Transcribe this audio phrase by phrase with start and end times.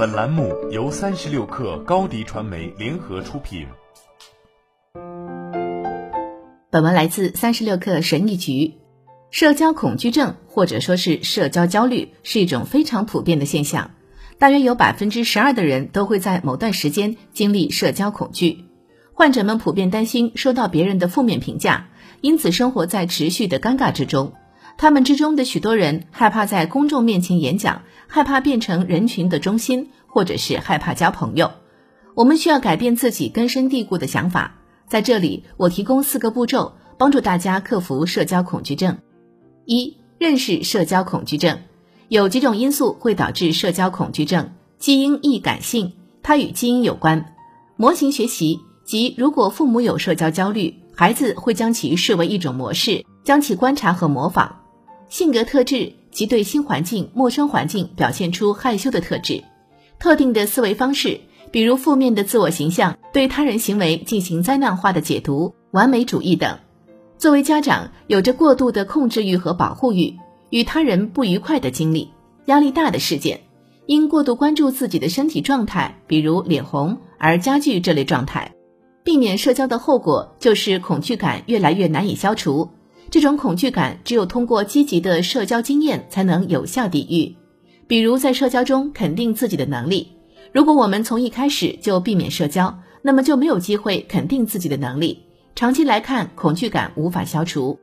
[0.00, 3.66] 本栏目由三十六氪高低传媒联合出品。
[6.70, 8.72] 本文来自三十六氪神医局。
[9.30, 13.90] 社交恐惧症或者说是社交焦虑是一种非常普遍的现象，
[14.38, 18.64] 大约有百分之十二的人都会在某段时间经历社交恐惧。
[19.12, 21.90] 患者们普遍担心受到别人的负面评价，
[22.22, 24.32] 因此生活在持续的尴尬之中。
[24.76, 31.50] 他们之中的许多人害怕在公众面前演讲，害怕变成人群的中心，或者是害怕交朋友。
[32.14, 34.56] 我们需要改变自己根深蒂固的想法。
[34.88, 38.98] 在这里，我提供四个步骤，帮助大家克服社交恐惧症。
[39.64, 41.60] 一、认识社交恐惧症。
[42.08, 47.36] 有几种因素会导致社交恐惧症，基因易感性，它与基因有关。
[47.76, 54.59] 模型学习即，如果父母有社交焦虑，孩子会将其视为一种模式，将其观察和模仿。
[55.10, 59.42] 性格特质即对新环境、陌生环境表现出害羞的特质，
[59.98, 66.58] 特定的思维方式，比如负面的自我形象，对他人行为进行灾难化的解读，完美主义等。
[67.18, 70.16] 作为家长，有着过度的控制欲和保护欲，
[70.48, 72.12] 与他人不愉快的经历，
[72.44, 73.40] 压力大的事件，
[73.86, 78.52] 因过度关注自己的身体状态，比如脸红而加剧这类状态。
[79.02, 82.70] 避免社交的后果就是恐惧感越来越难以消除。
[83.10, 87.34] 这种恐惧感只有通过积极的社交经验才能有效抵御，
[87.88, 90.12] 比如在社交中肯定自己的能力。
[90.52, 95.18] 如果我们从一开始就避免社交，那么就没有机会肯定自己的能力。
[95.56, 97.76] 长期来看，恐惧感无法消除。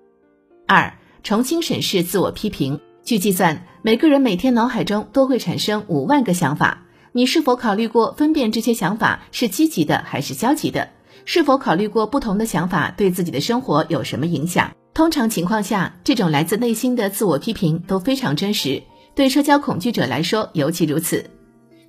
[0.65, 2.79] 二、重新审视自我批评。
[3.03, 6.85] 据计算，每个人每天脑海中都会产生五万个想法。
[7.11, 10.87] 你是否考虑过分辨这些想法是积极的还是消极的？
[11.25, 14.71] 是否考虑过不同的想法对自己的生活有什么影响？
[14.97, 18.81] 通常情况下，这种来自内心的自我批评都非常真实，
[19.13, 21.29] 对社交恐惧者来说尤其如此。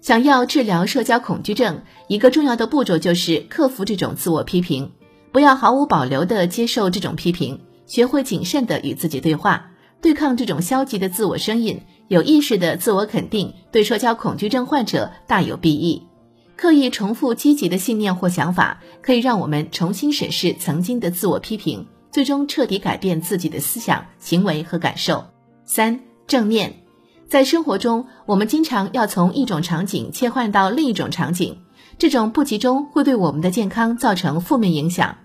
[0.03, 4.93] 想要治疗社交恐惧症，一个重要的步骤就是克服这种自我批评，
[5.33, 9.71] 不要毫无保留地接受这种批评，学会谨慎地与自己对话，
[10.03, 16.03] 对抗这种消极的自我声音，有意识的自我肯定，对社交恐惧症患者大有裨益。
[16.57, 21.87] 刻意重复积极的信念或想法，可以让我们重新审视曾经的自我批评。
[22.11, 25.25] 最终彻底改变自己的思想、行为和感受。
[25.65, 26.83] 三、正念，
[27.29, 31.59] 在生活中，我们经常要从一种场景切换到另一种场景，
[31.99, 35.19] 这种不集中会对我们的健康造成负面影响。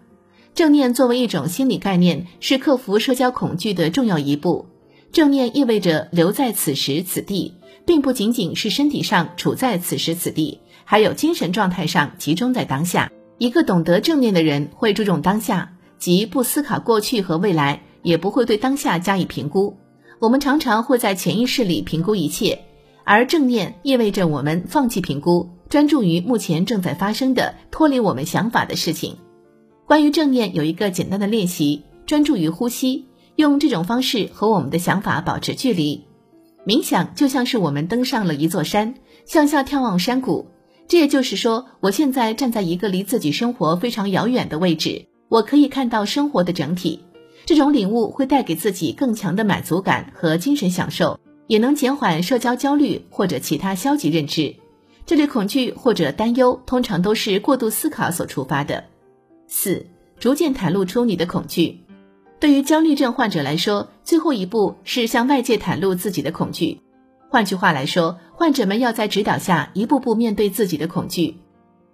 [0.54, 4.68] 正念作为一种心理概念，是克服社交恐惧的重要一步。
[5.12, 7.56] 正念意味着留在此时此地，
[7.86, 13.12] 并不仅仅是身体上处在此时此地，还有精神状态上集中在当下。
[13.38, 15.74] 一个懂得正念的人会注重当下。
[16.04, 19.78] 即不思考过去和未来，也不会对当下加以评估。
[20.20, 22.60] 我们常常会在潜意识里评估一切，
[23.06, 29.16] 而正念意味着我们放弃评估，专注于目前正在发生的、脱离我们想法的事情。
[29.86, 33.06] 关于正念，有一个简单的练习：专注于呼吸，
[33.38, 36.04] 用这种方式和我们的想法保持距离。
[36.68, 40.48] 冥想就像是我们登上了一座山，向下眺望山谷。
[40.90, 45.06] 这也就是说，我现在站在一个离自己生活非常遥远的位置。
[45.34, 47.00] 我可以看到生活的整体，
[47.44, 54.54] 这种领悟会带给自己更强的满足感和精神享受，也能减缓社交焦虑或者其他消极认知。
[55.08, 58.84] 这类恐惧或者担忧通常都是过度思考所触发的。
[59.48, 59.88] 四，
[60.20, 61.80] 逐渐袒露出你的恐惧。
[62.40, 66.80] 对于焦虑症患者来说，最后一步是向外界袒露自己的恐惧。
[67.32, 71.38] 换句话来说，患者们要在指导下一步步面对自己的恐惧。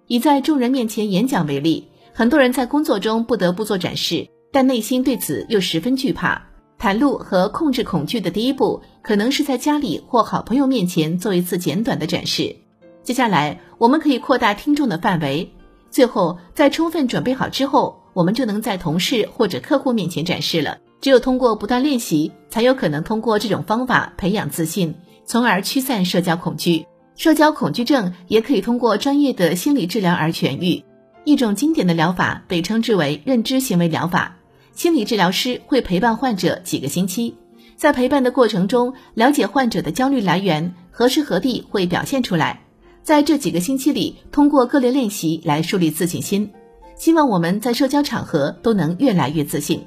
[0.07, 1.87] 以在众人面前演讲为例。
[2.13, 6.47] 很多人在工作中不得不做展示，但内心对此又十分惧怕。
[6.79, 12.55] 袒露和控制恐惧的第一步，可能是在家里或好朋友面前做一次简短的展示。
[13.03, 15.51] 接下来，我们可以扩大听众的范围。
[15.89, 20.77] 最后，在充分准备好之后，我们就能在同事或者客户面前展示了。
[21.01, 26.85] 只有通过不断练习，才有可能通过这种方法培养自信，从而驱散社交恐惧。
[27.15, 30.83] 社交恐惧症也可以通过专业的心理治疗而痊愈。
[31.29, 34.35] 一种经典的疗法被称之为认知行为疗法。
[34.73, 37.35] 心理治疗师会陪伴患者几个星期，
[37.75, 42.61] 在陪伴的过程中，了解患者的焦虑来源，何时何地会表现出来。
[43.03, 46.49] 在这几个星期里，通过各类练习来树立自信心。
[46.95, 49.85] 希望我们在社交场合都能越来越自信。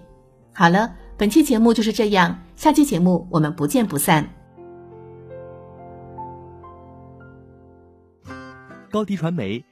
[0.52, 4.30] 好了，本期节目就是这样，下期节目我们不见不散。
[8.92, 9.71] 高迪传媒。